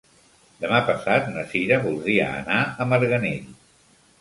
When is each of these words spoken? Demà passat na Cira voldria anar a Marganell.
Demà 0.61 0.79
passat 0.87 1.27
na 1.35 1.43
Cira 1.53 1.79
voldria 1.85 2.31
anar 2.41 2.59
a 2.65 2.89
Marganell. 2.95 3.57